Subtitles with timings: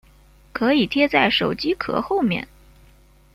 [0.51, 2.47] 可以贴在手机壳后面